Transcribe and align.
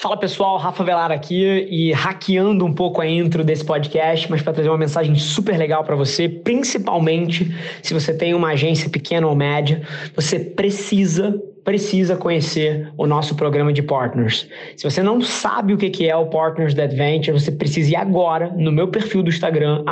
Fala 0.00 0.16
pessoal, 0.16 0.56
Rafa 0.58 0.84
Velar 0.84 1.10
aqui 1.10 1.66
e 1.68 1.92
hackeando 1.92 2.64
um 2.64 2.72
pouco 2.72 3.00
a 3.00 3.06
intro 3.08 3.42
desse 3.42 3.64
podcast, 3.64 4.30
mas 4.30 4.40
para 4.40 4.52
trazer 4.52 4.68
uma 4.68 4.78
mensagem 4.78 5.16
super 5.16 5.58
legal 5.58 5.82
para 5.82 5.96
você, 5.96 6.28
principalmente 6.28 7.52
se 7.82 7.92
você 7.92 8.14
tem 8.16 8.32
uma 8.32 8.50
agência 8.50 8.88
pequena 8.88 9.26
ou 9.26 9.34
média, 9.34 9.82
você 10.14 10.38
precisa 10.38 11.34
precisa 11.68 12.16
conhecer 12.16 12.90
o 12.96 13.06
nosso 13.06 13.34
programa 13.34 13.74
de 13.74 13.82
partners. 13.82 14.48
Se 14.74 14.84
você 14.84 15.02
não 15.02 15.20
sabe 15.20 15.74
o 15.74 15.76
que 15.76 16.08
é 16.08 16.16
o 16.16 16.24
Partners 16.24 16.72
da 16.72 16.84
Adventure, 16.84 17.38
você 17.38 17.52
precisa 17.52 17.90
ir 17.90 17.96
agora 17.96 18.50
no 18.56 18.72
meu 18.72 18.88
perfil 18.88 19.22
do 19.22 19.28
Instagram, 19.28 19.84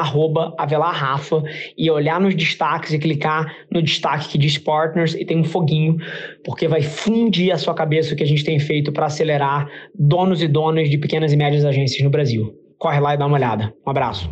@avelarrafa 0.56 1.42
e 1.76 1.90
olhar 1.90 2.18
nos 2.18 2.34
destaques 2.34 2.94
e 2.94 2.98
clicar 2.98 3.54
no 3.70 3.82
destaque 3.82 4.30
que 4.30 4.38
diz 4.38 4.56
Partners 4.56 5.14
e 5.16 5.26
tem 5.26 5.38
um 5.38 5.44
foguinho, 5.44 5.98
porque 6.42 6.66
vai 6.66 6.80
fundir 6.80 7.52
a 7.52 7.58
sua 7.58 7.74
cabeça 7.74 8.14
o 8.14 8.16
que 8.16 8.22
a 8.22 8.26
gente 8.26 8.42
tem 8.42 8.58
feito 8.58 8.90
para 8.90 9.04
acelerar 9.04 9.68
donos 9.94 10.40
e 10.40 10.48
donas 10.48 10.88
de 10.88 10.96
pequenas 10.96 11.30
e 11.30 11.36
médias 11.36 11.62
agências 11.62 12.02
no 12.02 12.08
Brasil. 12.08 12.54
Corre 12.78 13.00
lá 13.00 13.12
e 13.12 13.18
dá 13.18 13.26
uma 13.26 13.36
olhada. 13.36 13.70
Um 13.86 13.90
abraço. 13.90 14.30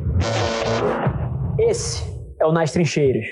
Esse 1.58 2.04
é 2.40 2.46
o 2.46 2.52
Nas 2.52 2.72
Trincheiras. 2.72 3.26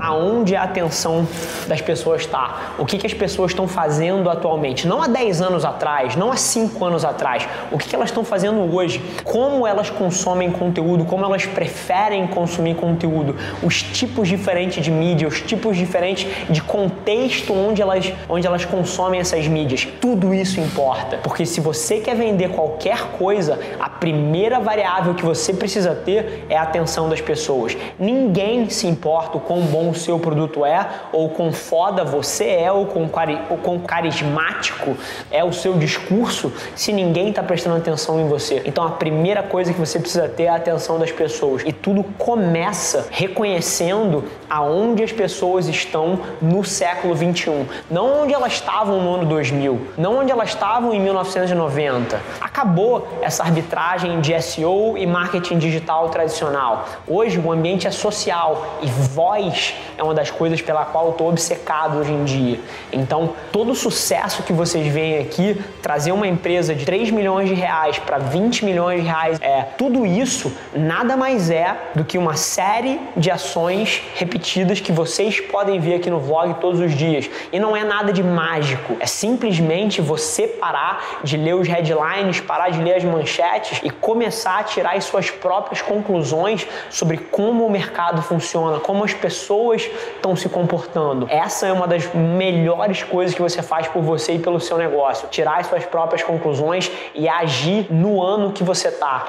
Aonde 0.00 0.56
a 0.56 0.62
atenção 0.62 1.26
das 1.68 1.80
pessoas 1.80 2.22
está, 2.22 2.72
o 2.78 2.86
que, 2.86 2.98
que 2.98 3.06
as 3.06 3.14
pessoas 3.14 3.50
estão 3.52 3.68
fazendo 3.68 4.30
atualmente, 4.30 4.86
não 4.86 5.02
há 5.02 5.06
10 5.06 5.42
anos 5.42 5.64
atrás, 5.64 6.16
não 6.16 6.32
há 6.32 6.36
5 6.36 6.84
anos 6.84 7.04
atrás, 7.04 7.46
o 7.70 7.78
que, 7.78 7.88
que 7.88 7.94
elas 7.94 8.08
estão 8.08 8.24
fazendo 8.24 8.74
hoje, 8.74 9.00
como 9.24 9.66
elas 9.66 9.90
consomem 9.90 10.50
conteúdo, 10.50 11.04
como 11.04 11.24
elas 11.24 11.46
preferem 11.46 12.26
consumir 12.26 12.74
conteúdo, 12.76 13.36
os 13.62 13.82
tipos 13.82 14.28
diferentes 14.28 14.82
de 14.82 14.90
mídia, 14.90 15.28
os 15.28 15.40
tipos 15.40 15.76
diferentes 15.76 16.26
de 16.48 16.62
contexto 17.00 17.54
onde 17.54 17.80
elas, 17.80 18.12
onde 18.28 18.46
elas 18.46 18.64
consomem 18.64 19.20
essas 19.20 19.46
mídias, 19.48 19.88
tudo 20.00 20.34
isso 20.34 20.60
importa, 20.60 21.18
porque 21.22 21.46
se 21.46 21.60
você 21.60 21.98
quer 21.98 22.14
vender 22.14 22.50
qualquer 22.50 23.12
coisa, 23.18 23.58
a 23.78 23.88
primeira 23.88 24.60
variável 24.60 25.14
que 25.14 25.24
você 25.24 25.54
precisa 25.54 25.94
ter 25.94 26.46
é 26.48 26.56
a 26.56 26.62
atenção 26.62 27.08
das 27.08 27.20
pessoas. 27.20 27.76
Ninguém 27.98 28.68
se 28.68 28.86
importa 28.86 29.38
o 29.38 29.40
quão 29.40 29.62
bom 29.62 29.90
o 29.90 29.94
seu 29.94 30.18
produto 30.18 30.64
é, 30.64 30.86
ou 31.12 31.30
quão 31.30 31.52
foda 31.52 32.04
você 32.04 32.44
é, 32.44 32.70
ou 32.70 32.86
quão, 32.86 33.08
cari 33.08 33.38
ou 33.48 33.56
quão 33.56 33.78
carismático 33.78 34.96
é 35.30 35.42
o 35.42 35.52
seu 35.52 35.74
discurso, 35.74 36.52
se 36.74 36.92
ninguém 36.92 37.30
está 37.30 37.42
prestando 37.42 37.76
atenção 37.76 38.20
em 38.20 38.28
você. 38.28 38.62
Então 38.64 38.84
a 38.84 38.90
primeira 38.90 39.42
coisa 39.42 39.72
que 39.72 39.78
você 39.78 39.98
precisa 39.98 40.28
ter 40.28 40.44
é 40.44 40.48
a 40.48 40.56
atenção 40.56 40.98
das 40.98 41.10
pessoas. 41.10 41.62
E 41.64 41.72
tudo 41.72 42.04
começa 42.18 43.06
reconhecendo 43.10 44.24
aonde 44.48 45.02
as 45.02 45.12
pessoas 45.12 45.68
estão 45.68 46.20
no 46.40 46.64
século 46.90 47.14
21. 47.14 47.66
Não 47.88 48.22
onde 48.22 48.34
elas 48.34 48.54
estavam 48.54 49.00
no 49.00 49.14
ano 49.14 49.26
2000, 49.26 49.88
não 49.96 50.18
onde 50.18 50.32
elas 50.32 50.48
estavam 50.48 50.92
em 50.92 51.00
1990. 51.00 52.20
Acabou 52.40 53.06
essa 53.22 53.44
arbitragem 53.44 54.20
de 54.20 54.40
SEO 54.42 54.98
e 54.98 55.06
marketing 55.06 55.58
digital 55.58 56.08
tradicional. 56.08 56.88
Hoje 57.06 57.38
o 57.38 57.52
ambiente 57.52 57.86
é 57.86 57.92
social 57.92 58.78
e 58.82 58.86
voz 58.88 59.74
é 59.96 60.02
uma 60.02 60.14
das 60.14 60.30
coisas 60.30 60.60
pela 60.60 60.84
qual 60.84 61.06
eu 61.06 61.10
estou 61.12 61.28
obcecado 61.28 61.98
hoje 61.98 62.10
em 62.10 62.24
dia. 62.24 62.60
Então, 62.92 63.34
todo 63.52 63.70
o 63.70 63.74
sucesso 63.74 64.42
que 64.42 64.52
vocês 64.52 64.86
veem 64.86 65.18
aqui, 65.18 65.62
trazer 65.80 66.10
uma 66.10 66.26
empresa 66.26 66.74
de 66.74 66.84
3 66.84 67.10
milhões 67.10 67.48
de 67.48 67.54
reais 67.54 67.98
para 67.98 68.18
20 68.18 68.64
milhões 68.64 69.02
de 69.02 69.06
reais, 69.06 69.38
é 69.40 69.62
tudo 69.78 70.04
isso 70.04 70.52
nada 70.74 71.16
mais 71.16 71.50
é 71.50 71.76
do 71.94 72.04
que 72.04 72.18
uma 72.18 72.34
série 72.34 72.98
de 73.16 73.30
ações 73.30 74.02
repetidas 74.14 74.80
que 74.80 74.90
vocês 74.90 75.40
podem 75.40 75.78
ver 75.78 75.94
aqui 75.94 76.10
no 76.10 76.18
vlog 76.18 76.54
todos 76.54 76.79
os 76.80 76.94
dias. 76.94 77.30
E 77.52 77.58
não 77.58 77.76
é 77.76 77.84
nada 77.84 78.12
de 78.12 78.22
mágico, 78.22 78.96
é 79.00 79.06
simplesmente 79.06 80.00
você 80.00 80.46
parar 80.46 81.20
de 81.22 81.36
ler 81.36 81.54
os 81.54 81.68
headlines, 81.68 82.40
parar 82.40 82.70
de 82.70 82.80
ler 82.80 82.94
as 82.94 83.04
manchetes 83.04 83.80
e 83.82 83.90
começar 83.90 84.58
a 84.58 84.64
tirar 84.64 84.96
as 84.96 85.04
suas 85.04 85.30
próprias 85.30 85.82
conclusões 85.82 86.66
sobre 86.88 87.16
como 87.16 87.66
o 87.66 87.70
mercado 87.70 88.22
funciona, 88.22 88.78
como 88.80 89.04
as 89.04 89.14
pessoas 89.14 89.50
pessoas 89.50 89.82
estão 90.16 90.36
se 90.36 90.48
comportando. 90.48 91.26
Essa 91.30 91.66
é 91.66 91.72
uma 91.72 91.86
das 91.86 92.12
melhores 92.14 93.02
coisas 93.02 93.34
que 93.34 93.40
você 93.40 93.62
faz 93.62 93.88
por 93.88 94.02
você 94.02 94.34
e 94.34 94.38
pelo 94.38 94.60
seu 94.60 94.76
negócio. 94.76 95.28
Tirar 95.28 95.60
as 95.60 95.66
suas 95.66 95.84
próprias 95.84 96.22
conclusões 96.22 96.90
e 97.14 97.28
agir 97.28 97.86
no 97.90 98.22
ano 98.22 98.52
que 98.52 98.62
você 98.62 98.88
está. 98.88 99.26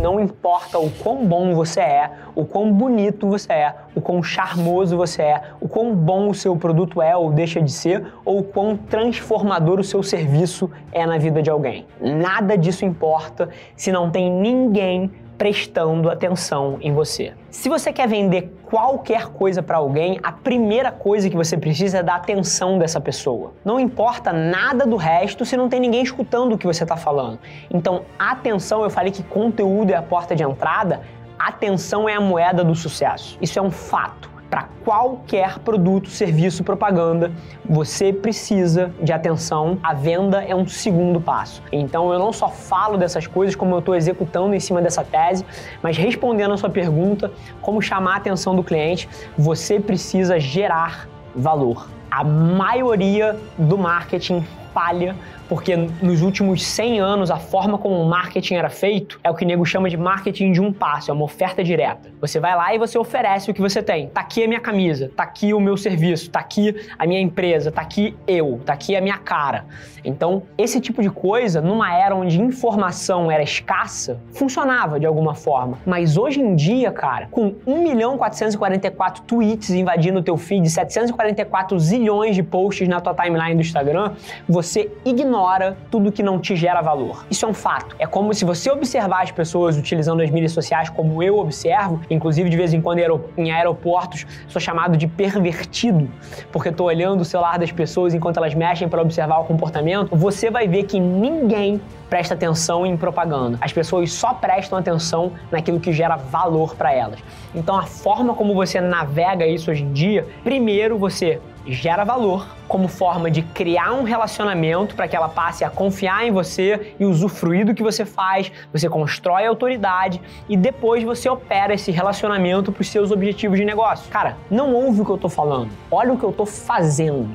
Não 0.00 0.20
importa 0.20 0.78
o 0.78 0.90
quão 0.90 1.26
bom 1.26 1.54
você 1.54 1.80
é, 1.80 2.10
o 2.34 2.44
quão 2.44 2.72
bonito 2.72 3.28
você 3.28 3.52
é, 3.52 3.74
o 3.94 4.00
quão 4.00 4.22
charmoso 4.22 4.96
você 4.96 5.22
é, 5.22 5.42
o 5.60 5.68
quão 5.68 5.94
bom 5.94 6.28
o 6.28 6.34
seu 6.34 6.56
produto 6.56 7.02
é 7.02 7.16
ou 7.16 7.30
deixa 7.30 7.60
de 7.60 7.70
ser, 7.70 8.06
ou 8.24 8.38
o 8.38 8.44
quão 8.44 8.76
transformador 8.76 9.80
o 9.80 9.84
seu 9.84 10.02
serviço 10.02 10.70
é 10.92 11.04
na 11.06 11.18
vida 11.18 11.42
de 11.42 11.50
alguém. 11.50 11.86
Nada 12.00 12.56
disso 12.56 12.84
importa 12.84 13.48
se 13.76 13.90
não 13.92 14.10
tem 14.10 14.30
ninguém 14.30 15.10
prestando 15.38 16.10
atenção 16.10 16.78
em 16.80 16.92
você. 16.92 17.32
Se 17.48 17.68
você 17.68 17.92
quer 17.92 18.08
vender 18.08 18.52
qualquer 18.64 19.28
coisa 19.28 19.62
para 19.62 19.76
alguém, 19.76 20.18
a 20.20 20.32
primeira 20.32 20.90
coisa 20.90 21.30
que 21.30 21.36
você 21.36 21.56
precisa 21.56 21.98
é 21.98 22.02
da 22.02 22.16
atenção 22.16 22.76
dessa 22.76 23.00
pessoa. 23.00 23.52
Não 23.64 23.78
importa 23.78 24.32
nada 24.32 24.84
do 24.84 24.96
resto 24.96 25.44
se 25.44 25.56
não 25.56 25.68
tem 25.68 25.78
ninguém 25.78 26.02
escutando 26.02 26.54
o 26.54 26.58
que 26.58 26.66
você 26.66 26.82
está 26.82 26.96
falando. 26.96 27.38
Então, 27.70 28.02
atenção, 28.18 28.82
eu 28.82 28.90
falei 28.90 29.12
que 29.12 29.22
conteúdo 29.22 29.92
é 29.92 29.94
a 29.94 30.02
porta 30.02 30.34
de 30.34 30.42
entrada, 30.42 31.02
atenção 31.38 32.08
é 32.08 32.14
a 32.14 32.20
moeda 32.20 32.64
do 32.64 32.74
sucesso. 32.74 33.38
Isso 33.40 33.58
é 33.60 33.62
um 33.62 33.70
fato 33.70 34.37
para 34.50 34.68
qualquer 34.84 35.58
produto, 35.58 36.08
serviço, 36.08 36.64
propaganda, 36.64 37.32
você 37.64 38.12
precisa 38.12 38.92
de 39.02 39.12
atenção. 39.12 39.78
A 39.82 39.92
venda 39.92 40.42
é 40.42 40.54
um 40.54 40.66
segundo 40.66 41.20
passo. 41.20 41.62
Então 41.70 42.12
eu 42.12 42.18
não 42.18 42.32
só 42.32 42.48
falo 42.48 42.96
dessas 42.96 43.26
coisas 43.26 43.54
como 43.54 43.74
eu 43.74 43.80
estou 43.80 43.94
executando 43.94 44.54
em 44.54 44.60
cima 44.60 44.80
dessa 44.80 45.04
tese, 45.04 45.44
mas 45.82 45.96
respondendo 45.96 46.54
a 46.54 46.56
sua 46.56 46.70
pergunta, 46.70 47.30
como 47.60 47.82
chamar 47.82 48.14
a 48.14 48.16
atenção 48.16 48.56
do 48.56 48.64
cliente, 48.64 49.08
você 49.36 49.78
precisa 49.78 50.40
gerar 50.40 51.08
valor. 51.34 51.88
A 52.10 52.24
maioria 52.24 53.36
do 53.58 53.76
marketing 53.76 54.44
falha 54.72 55.14
porque 55.48 55.74
nos 56.02 56.22
últimos 56.22 56.64
100 56.64 57.00
anos 57.00 57.30
a 57.30 57.38
forma 57.38 57.78
como 57.78 58.00
o 58.00 58.08
marketing 58.08 58.54
era 58.54 58.68
feito 58.68 59.18
é 59.24 59.30
o 59.30 59.34
que 59.34 59.44
o 59.44 59.48
nego 59.48 59.64
chama 59.64 59.88
de 59.88 59.96
marketing 59.96 60.52
de 60.52 60.60
um 60.60 60.72
passo, 60.72 61.10
é 61.10 61.14
uma 61.14 61.24
oferta 61.24 61.64
direta. 61.64 62.10
Você 62.20 62.38
vai 62.38 62.54
lá 62.54 62.74
e 62.74 62.78
você 62.78 62.98
oferece 62.98 63.50
o 63.50 63.54
que 63.54 63.60
você 63.60 63.82
tem. 63.82 64.08
Tá 64.08 64.20
aqui 64.20 64.44
a 64.44 64.48
minha 64.48 64.60
camisa, 64.60 65.10
tá 65.16 65.22
aqui 65.22 65.54
o 65.54 65.60
meu 65.60 65.76
serviço, 65.76 66.30
tá 66.30 66.40
aqui 66.40 66.74
a 66.98 67.06
minha 67.06 67.20
empresa, 67.20 67.72
tá 67.72 67.80
aqui 67.80 68.16
eu, 68.26 68.60
tá 68.64 68.74
aqui 68.74 68.94
a 68.94 69.00
minha 69.00 69.16
cara. 69.16 69.64
Então, 70.04 70.42
esse 70.56 70.80
tipo 70.80 71.02
de 71.02 71.10
coisa, 71.10 71.60
numa 71.60 71.94
era 71.96 72.14
onde 72.14 72.40
informação 72.40 73.30
era 73.30 73.42
escassa, 73.42 74.20
funcionava 74.32 75.00
de 75.00 75.06
alguma 75.06 75.34
forma. 75.34 75.78
Mas 75.84 76.16
hoje 76.16 76.40
em 76.40 76.54
dia, 76.54 76.92
cara, 76.92 77.28
com 77.30 77.54
1 77.66 77.82
milhão 77.82 78.16
444 78.18 79.22
tweets 79.24 79.70
invadindo 79.70 80.20
o 80.20 80.22
teu 80.22 80.36
feed, 80.36 80.68
744 80.68 81.78
zilhões 81.78 82.34
de 82.34 82.42
posts 82.42 82.88
na 82.88 83.00
tua 83.00 83.14
timeline 83.14 83.54
do 83.54 83.60
Instagram, 83.60 84.12
você 84.48 84.90
ignora 85.04 85.37
ignora 85.38 85.76
tudo 85.88 86.10
que 86.10 86.22
não 86.22 86.38
te 86.40 86.56
gera 86.56 86.82
valor. 86.82 87.24
Isso 87.30 87.46
é 87.46 87.48
um 87.48 87.54
fato. 87.54 87.94
É 87.98 88.06
como 88.06 88.34
se 88.34 88.44
você 88.44 88.70
observar 88.70 89.22
as 89.22 89.30
pessoas 89.30 89.76
utilizando 89.76 90.20
as 90.20 90.30
mídias 90.30 90.52
sociais 90.52 90.90
como 90.90 91.22
eu 91.22 91.38
observo, 91.38 92.00
inclusive 92.10 92.50
de 92.50 92.56
vez 92.56 92.74
em 92.74 92.80
quando 92.80 92.98
em 93.36 93.52
aeroportos 93.52 94.26
sou 94.48 94.60
chamado 94.60 94.96
de 94.96 95.06
pervertido, 95.06 96.10
porque 96.50 96.70
estou 96.70 96.88
olhando 96.88 97.20
o 97.20 97.24
celular 97.24 97.58
das 97.58 97.70
pessoas 97.70 98.14
enquanto 98.14 98.38
elas 98.38 98.54
mexem 98.54 98.88
para 98.88 99.00
observar 99.00 99.38
o 99.38 99.44
comportamento, 99.44 100.14
você 100.16 100.50
vai 100.50 100.66
ver 100.66 100.84
que 100.84 100.98
ninguém 100.98 101.80
presta 102.08 102.34
atenção 102.34 102.86
em 102.86 102.96
propaganda. 102.96 103.58
As 103.60 103.72
pessoas 103.72 104.12
só 104.12 104.34
prestam 104.34 104.78
atenção 104.78 105.32
naquilo 105.50 105.80
que 105.80 105.92
gera 105.92 106.16
valor 106.16 106.74
para 106.74 106.92
elas. 106.92 107.20
Então 107.54 107.76
a 107.76 107.84
forma 107.84 108.34
como 108.34 108.54
você 108.54 108.80
navega 108.80 109.46
isso 109.46 109.70
hoje 109.70 109.82
em 109.82 109.92
dia, 109.92 110.26
primeiro 110.42 110.98
você 110.98 111.40
gera 111.66 112.04
valor 112.04 112.46
como 112.66 112.88
forma 112.88 113.30
de 113.30 113.42
criar 113.42 113.92
um 113.92 114.02
relacionamento 114.02 114.94
para 114.94 115.08
que 115.08 115.16
ela 115.16 115.28
passe 115.28 115.64
a 115.64 115.70
confiar 115.70 116.26
em 116.26 116.30
você 116.30 116.94
e 116.98 117.04
usufruir 117.04 117.64
do 117.64 117.74
que 117.74 117.82
você 117.82 118.04
faz, 118.04 118.52
você 118.72 118.88
constrói 118.88 119.46
autoridade 119.46 120.20
e 120.48 120.56
depois 120.56 121.02
você 121.02 121.28
opera 121.28 121.74
esse 121.74 121.90
relacionamento 121.90 122.70
para 122.72 122.82
os 122.82 122.88
seus 122.88 123.10
objetivos 123.10 123.58
de 123.58 123.64
negócio. 123.64 124.08
Cara, 124.10 124.36
não 124.50 124.74
ouve 124.74 125.00
o 125.00 125.04
que 125.04 125.10
eu 125.10 125.16
estou 125.16 125.30
falando, 125.30 125.70
olha 125.90 126.12
o 126.12 126.18
que 126.18 126.24
eu 126.24 126.30
estou 126.30 126.46
fazendo. 126.46 127.28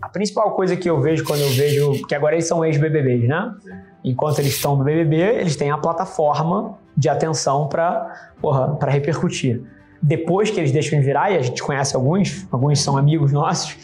A 0.00 0.08
principal 0.08 0.52
coisa 0.52 0.76
que 0.76 0.88
eu 0.88 1.00
vejo 1.00 1.24
quando 1.24 1.40
eu 1.40 1.50
vejo 1.50 2.06
que 2.06 2.14
agora 2.14 2.34
eles 2.34 2.46
são 2.46 2.64
ex-BBBs, 2.64 3.28
né? 3.28 3.54
Enquanto 4.02 4.38
eles 4.38 4.54
estão 4.54 4.76
no 4.76 4.84
BBB, 4.84 5.16
eles 5.16 5.56
têm 5.56 5.70
a 5.70 5.78
plataforma 5.78 6.78
de 6.96 7.08
atenção 7.08 7.68
para 7.68 8.12
repercutir 8.88 9.62
depois 10.02 10.50
que 10.50 10.58
eles 10.58 10.72
deixam 10.72 10.98
de 10.98 11.04
virar, 11.04 11.30
e 11.30 11.36
a 11.36 11.42
gente 11.42 11.62
conhece 11.62 11.94
alguns, 11.94 12.46
alguns 12.50 12.80
são 12.80 12.96
amigos 12.96 13.32
nossos, 13.32 13.76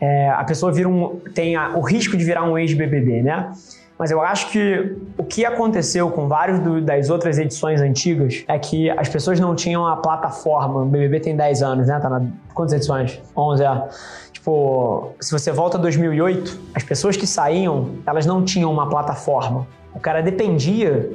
é, 0.00 0.28
a 0.30 0.42
pessoa 0.44 0.72
vira 0.72 0.88
um, 0.88 1.20
tem 1.32 1.54
a, 1.54 1.76
o 1.76 1.80
risco 1.80 2.16
de 2.16 2.24
virar 2.24 2.44
um 2.44 2.58
ex-BBB, 2.58 3.22
né? 3.22 3.52
Mas 3.98 4.10
eu 4.10 4.20
acho 4.20 4.50
que 4.50 4.96
o 5.16 5.22
que 5.22 5.44
aconteceu 5.44 6.10
com 6.10 6.26
vários 6.26 6.58
do, 6.58 6.80
das 6.80 7.10
outras 7.10 7.38
edições 7.38 7.80
antigas 7.80 8.44
é 8.48 8.58
que 8.58 8.90
as 8.90 9.08
pessoas 9.08 9.38
não 9.38 9.54
tinham 9.54 9.86
a 9.86 9.96
plataforma. 9.96 10.82
O 10.82 10.84
BBB 10.84 11.20
tem 11.20 11.36
10 11.36 11.62
anos, 11.62 11.86
né? 11.86 12.00
Tá 12.00 12.10
na 12.10 12.22
quantas 12.52 12.74
edições? 12.74 13.20
11, 13.36 13.62
é. 13.62 13.88
Tipo, 14.32 15.12
se 15.20 15.30
você 15.30 15.52
volta 15.52 15.78
a 15.78 15.80
2008, 15.80 16.60
as 16.74 16.82
pessoas 16.82 17.16
que 17.16 17.26
saíam, 17.26 17.90
elas 18.04 18.26
não 18.26 18.44
tinham 18.44 18.70
uma 18.70 18.88
plataforma. 18.88 19.66
O 19.94 20.00
cara 20.00 20.20
dependia 20.20 21.08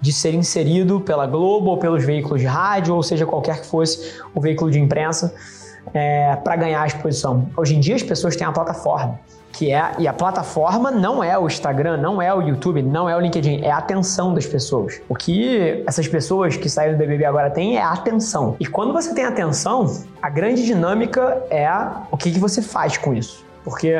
de 0.00 0.12
ser 0.12 0.34
inserido 0.34 1.00
pela 1.00 1.26
Globo 1.26 1.70
ou 1.70 1.78
pelos 1.78 2.04
veículos 2.04 2.40
de 2.40 2.46
rádio, 2.46 2.94
ou 2.94 3.02
seja, 3.02 3.24
qualquer 3.24 3.62
que 3.62 3.66
fosse 3.66 4.20
o 4.34 4.40
veículo 4.40 4.70
de 4.70 4.78
imprensa, 4.78 5.34
é, 5.94 6.36
para 6.36 6.56
ganhar 6.56 6.82
a 6.82 6.86
exposição. 6.86 7.48
Hoje 7.56 7.76
em 7.76 7.80
dia 7.80 7.94
as 7.94 8.02
pessoas 8.02 8.36
têm 8.36 8.46
a 8.46 8.52
plataforma 8.52 9.18
que 9.56 9.72
é 9.72 9.92
e 9.98 10.06
a 10.06 10.12
plataforma 10.12 10.90
não 10.90 11.24
é 11.24 11.38
o 11.38 11.46
Instagram, 11.46 11.96
não 11.96 12.20
é 12.20 12.32
o 12.32 12.42
YouTube, 12.42 12.82
não 12.82 13.08
é 13.08 13.16
o 13.16 13.20
LinkedIn, 13.20 13.62
é 13.62 13.70
a 13.70 13.78
atenção 13.78 14.34
das 14.34 14.44
pessoas. 14.44 15.00
O 15.08 15.14
que 15.14 15.82
essas 15.86 16.06
pessoas 16.06 16.56
que 16.56 16.68
saíram 16.68 16.94
do 16.94 16.98
BBB 16.98 17.24
agora 17.24 17.50
têm 17.50 17.78
é 17.78 17.82
a 17.82 17.92
atenção. 17.92 18.54
E 18.60 18.66
quando 18.66 18.92
você 18.92 19.14
tem 19.14 19.24
atenção, 19.24 19.86
a 20.20 20.28
grande 20.28 20.64
dinâmica 20.64 21.42
é 21.50 21.70
o 22.10 22.16
que, 22.16 22.30
que 22.30 22.38
você 22.38 22.60
faz 22.60 22.98
com 22.98 23.14
isso. 23.14 23.44
Porque 23.64 23.98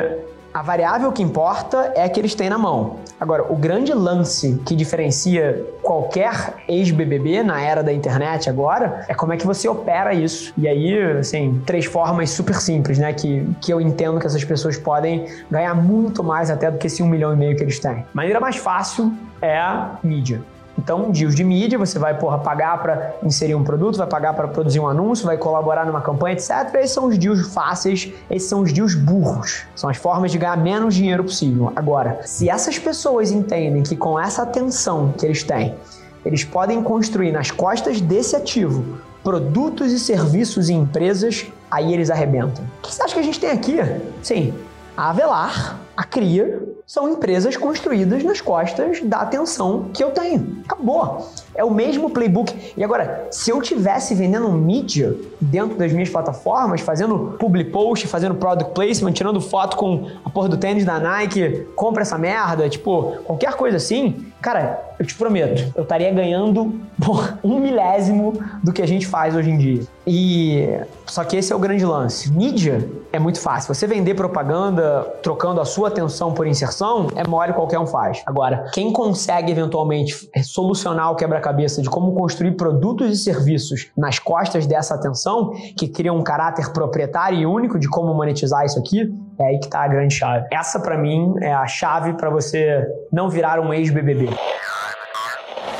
a 0.57 0.61
variável 0.63 1.11
que 1.11 1.21
importa 1.21 1.93
é 1.95 2.03
a 2.03 2.09
que 2.09 2.19
eles 2.19 2.33
têm 2.33 2.49
na 2.49 2.57
mão. 2.57 2.95
Agora, 3.19 3.45
o 3.47 3.55
grande 3.55 3.93
lance 3.93 4.59
que 4.65 4.75
diferencia 4.75 5.63
qualquer 5.83 6.55
ex-BBB 6.67 7.43
na 7.43 7.61
era 7.61 7.83
da 7.83 7.93
internet 7.93 8.49
agora 8.49 9.05
é 9.07 9.13
como 9.13 9.33
é 9.33 9.37
que 9.37 9.45
você 9.45 9.69
opera 9.69 10.15
isso. 10.15 10.51
E 10.57 10.67
aí, 10.67 10.99
assim, 11.11 11.61
três 11.63 11.85
formas 11.85 12.31
super 12.31 12.55
simples, 12.55 12.97
né? 12.97 13.13
Que, 13.13 13.47
que 13.61 13.71
eu 13.71 13.79
entendo 13.79 14.19
que 14.19 14.25
essas 14.25 14.43
pessoas 14.43 14.79
podem 14.79 15.27
ganhar 15.49 15.75
muito 15.75 16.23
mais 16.23 16.49
até 16.49 16.71
do 16.71 16.79
que 16.79 16.87
esse 16.87 17.03
um 17.03 17.07
milhão 17.07 17.33
e 17.33 17.35
meio 17.35 17.55
que 17.55 17.61
eles 17.61 17.77
têm. 17.77 18.03
Maneira 18.11 18.39
mais 18.39 18.55
fácil 18.55 19.13
é 19.39 19.59
a 19.59 19.99
mídia. 20.03 20.41
Então, 20.77 21.09
deals 21.11 21.35
de 21.35 21.43
mídia, 21.43 21.77
você 21.77 21.97
vai 21.97 22.17
porra, 22.17 22.37
pagar 22.37 22.81
para 22.81 23.15
inserir 23.23 23.55
um 23.55 23.63
produto, 23.63 23.97
vai 23.97 24.07
pagar 24.07 24.33
para 24.33 24.47
produzir 24.47 24.79
um 24.79 24.87
anúncio, 24.87 25.25
vai 25.25 25.37
colaborar 25.37 25.85
numa 25.85 26.01
campanha, 26.01 26.35
etc. 26.35 26.75
Esses 26.75 26.91
são 26.91 27.05
os 27.05 27.17
deals 27.17 27.51
fáceis, 27.53 28.11
esses 28.29 28.47
são 28.47 28.61
os 28.61 28.71
deals 28.71 28.93
burros. 28.93 29.63
São 29.75 29.89
as 29.89 29.97
formas 29.97 30.31
de 30.31 30.37
ganhar 30.37 30.57
menos 30.57 30.93
dinheiro 30.93 31.23
possível. 31.23 31.73
Agora, 31.75 32.19
se 32.23 32.49
essas 32.49 32.77
pessoas 32.77 33.31
entendem 33.31 33.81
que 33.81 33.95
com 33.95 34.19
essa 34.19 34.43
atenção 34.43 35.13
que 35.17 35.25
eles 35.25 35.43
têm, 35.43 35.75
eles 36.23 36.43
podem 36.43 36.83
construir 36.83 37.31
nas 37.31 37.51
costas 37.51 37.99
desse 37.99 38.35
ativo 38.35 38.99
produtos 39.23 39.91
e 39.91 39.99
serviços 39.99 40.69
e 40.69 40.73
empresas, 40.73 41.47
aí 41.69 41.93
eles 41.93 42.09
arrebentam. 42.09 42.63
O 42.79 42.87
que 42.87 42.93
você 42.93 43.03
acha 43.03 43.13
que 43.13 43.19
a 43.19 43.23
gente 43.23 43.39
tem 43.39 43.49
aqui? 43.49 43.77
Sim, 44.21 44.53
a 44.95 45.09
Avelar, 45.09 45.79
a 45.97 46.03
Cria, 46.03 46.61
são 46.85 47.09
empresas 47.09 47.57
construídas 47.57 48.23
nas 48.23 48.39
costas 48.39 49.01
da 49.01 49.17
atenção 49.17 49.89
que 49.91 50.01
eu 50.03 50.11
tenho. 50.11 50.61
Acabou. 50.63 51.27
É 51.55 51.63
o 51.63 51.71
mesmo 51.71 52.11
playbook. 52.11 52.73
E 52.77 52.83
agora, 52.83 53.27
se 53.31 53.49
eu 53.49 53.59
tivesse 53.63 54.13
vendendo 54.13 54.49
mídia 54.51 55.15
dentro 55.41 55.75
das 55.75 55.91
minhas 55.91 56.07
plataformas, 56.07 56.81
fazendo 56.81 57.35
public 57.39 57.71
post, 57.71 58.07
fazendo 58.07 58.35
product 58.35 58.73
placement, 58.73 59.11
tirando 59.13 59.41
foto 59.41 59.75
com 59.75 60.07
a 60.23 60.29
porra 60.29 60.49
do 60.49 60.57
tênis 60.57 60.85
da 60.85 60.99
Nike, 60.99 61.65
compra 61.75 62.03
essa 62.03 62.17
merda, 62.17 62.69
tipo, 62.69 63.17
qualquer 63.25 63.55
coisa 63.55 63.77
assim, 63.77 64.27
cara, 64.39 64.79
eu 64.99 65.05
te 65.05 65.15
prometo, 65.15 65.73
eu 65.75 65.83
estaria 65.83 66.11
ganhando 66.11 66.79
por 67.03 67.37
um 67.43 67.59
milésimo 67.59 68.39
do 68.63 68.71
que 68.71 68.81
a 68.81 68.87
gente 68.87 69.07
faz 69.07 69.35
hoje 69.35 69.49
em 69.49 69.57
dia. 69.57 69.81
E 70.05 70.79
só 71.05 71.23
que 71.23 71.35
esse 71.35 71.51
é 71.51 71.55
o 71.55 71.59
grande 71.59 71.85
lance. 71.85 72.31
Mídia 72.31 72.87
é 73.11 73.19
muito 73.19 73.41
fácil. 73.41 73.73
Você 73.73 73.85
vender 73.85 74.13
propaganda 74.13 75.01
trocando 75.21 75.59
a 75.59 75.65
sua 75.65 75.86
atenção 75.87 76.33
por 76.33 76.45
inserção 76.47 77.07
é 77.15 77.27
mole 77.27 77.53
qualquer 77.53 77.79
um 77.79 77.87
faz. 77.87 78.21
Agora, 78.25 78.65
quem 78.73 78.91
consegue 78.91 79.51
eventualmente 79.51 80.29
solucionar 80.43 81.11
o 81.11 81.15
quebra-cabeça 81.15 81.81
de 81.81 81.89
como 81.89 82.13
construir 82.13 82.51
produtos 82.51 83.09
e 83.11 83.15
serviços 83.15 83.89
nas 83.97 84.19
costas 84.19 84.65
dessa 84.65 84.95
atenção, 84.95 85.51
que 85.77 85.87
cria 85.87 86.13
um 86.13 86.23
caráter 86.23 86.71
proprietário 86.71 87.39
e 87.39 87.45
único 87.45 87.79
de 87.79 87.89
como 87.89 88.13
monetizar 88.13 88.65
isso 88.65 88.79
aqui, 88.79 89.13
é 89.39 89.45
aí 89.45 89.59
que 89.59 89.65
está 89.65 89.81
a 89.81 89.87
grande 89.87 90.13
chave. 90.13 90.47
Essa 90.51 90.79
para 90.79 90.97
mim 90.97 91.35
é 91.41 91.53
a 91.53 91.67
chave 91.67 92.13
para 92.13 92.29
você 92.29 92.85
não 93.11 93.29
virar 93.29 93.59
um 93.59 93.73
ex-BBB. 93.73 94.29